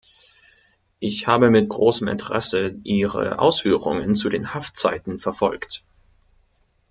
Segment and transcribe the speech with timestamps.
[0.99, 5.83] Ich habe mit großem Interesse Ihre Ausführungen zu den Haftzeiten verfolgt.